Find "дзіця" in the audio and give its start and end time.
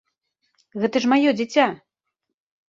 1.39-1.67